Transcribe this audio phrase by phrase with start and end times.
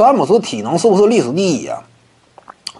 [0.00, 1.78] 詹姆斯体能是不是历史第一呀？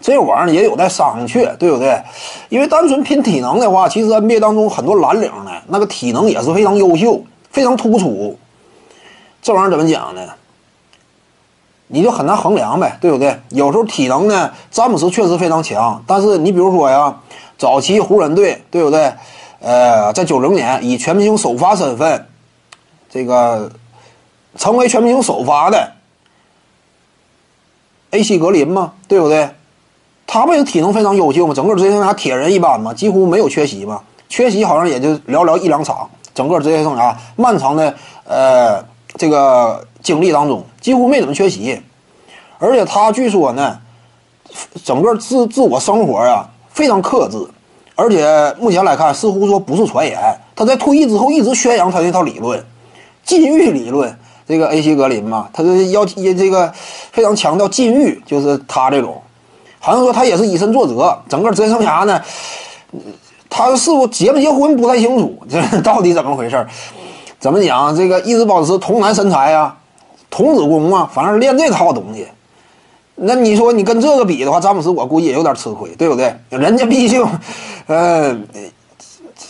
[0.01, 2.03] 这玩意儿也有待商榷，对不对？
[2.49, 8.39] 因为单纯拼体能的话，其实 NBA 当中很多蓝领呢，那个体能也是非常优秀、非常突出。
[9.43, 10.23] 这玩意儿怎么讲呢？
[11.89, 13.39] 你就很难衡量呗，对不对？
[13.51, 17.15] 有时候体能呢，詹姆斯确实非常强，但是你比如说呀，
[17.59, 19.13] 早期湖人队，对不对？
[19.61, 22.27] 呃，在九零年以全明星首发身份，
[23.11, 23.71] 这个
[24.57, 25.93] 成为全明星首发的
[28.11, 28.39] A.C.
[28.39, 29.49] 格林嘛，对不对？
[30.27, 31.55] 他不也体能非常优秀吗？
[31.55, 36.09] 整个职业生涯铁人一般嘛，几乎没有缺席嘛，缺席好像也就寥寥一两场。
[36.33, 37.93] 整个职业生涯漫长的
[38.25, 38.85] 呃
[39.17, 41.83] 这个经历当中，几乎没怎么缺席。
[42.59, 43.79] 而且他据说呢，
[44.85, 47.39] 整个自自我生活啊非常克制，
[47.97, 50.17] 而且目前来看似乎说不是传言，
[50.55, 52.65] 他在退役之后一直宣扬他那套理论，
[53.25, 54.17] 禁欲理论。
[54.51, 54.95] 这个 A.C.
[54.97, 56.71] 格林嘛，他是要也这个
[57.13, 59.23] 非常强调禁欲，就是他这种。
[59.79, 62.21] 好像说他也是以身作则，整个职业生涯呢，
[63.49, 66.67] 他是不结没结婚不太清楚，这 到底怎么回事
[67.39, 67.97] 怎么讲？
[67.97, 69.75] 这个一直保持童男身材啊，
[70.29, 72.27] 童子功啊，反正练这套东西。
[73.15, 76.35] 那你说你跟这个比的话，詹姆斯我估计也有点吃亏，对不对？
[76.51, 77.27] 人家毕竟，
[77.87, 78.37] 呃，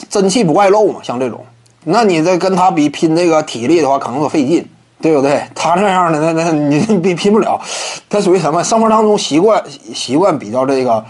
[0.09, 1.45] 真气不外露嘛，像这种，
[1.84, 4.65] 那你再跟他比拼这个体力的话，可能说费劲。
[5.01, 5.43] 对不对？
[5.55, 7.61] 他这样的，那那你你比拼不了。
[8.09, 8.62] 他属于什么？
[8.62, 9.62] 生活当中习惯
[9.95, 11.03] 习惯比较这个，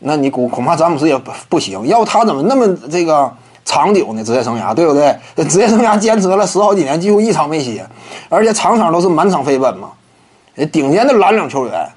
[0.00, 1.86] 那你恐恐怕詹姆斯也不不行。
[1.86, 3.32] 要不他怎么那么这个
[3.64, 4.22] 长久呢？
[4.22, 5.16] 职业生涯，对不对？
[5.46, 7.86] 职业生涯坚持了十好几年，几乎一场没歇，
[8.28, 9.88] 而且场场都是满场飞奔嘛。
[10.72, 11.88] 顶尖的蓝领球员，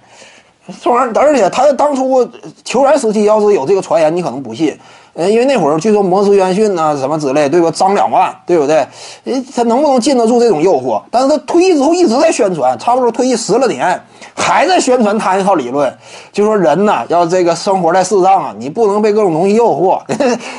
[0.82, 2.30] 这玩意儿，而且他当初
[2.64, 4.78] 球员时期要是有这个传言，你可能不信。
[5.14, 7.70] 呃，因为那会儿据说摩斯元逊呐什么之类，对吧？
[7.72, 8.88] 张两万，对不对？
[9.26, 11.02] 诶，他能不能禁得住这种诱惑？
[11.12, 14.02] 但是他退役之后一直在宣传，差不多退役十来年，
[14.34, 15.94] 还在宣传他那套理论，
[16.32, 20.02] 就说人呐要这个生活在世上啊，你不能被各种东西诱惑。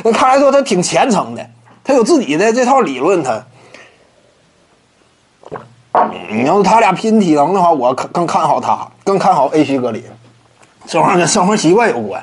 [0.05, 1.46] 那看来说他挺虔诚的，
[1.83, 3.23] 他有自己的这套理论。
[3.23, 3.42] 他，
[6.30, 10.05] 你要是他俩拼体能的话，我更看好他，更看好 A 区格林，
[10.86, 12.23] 这玩意儿跟生活习惯有关。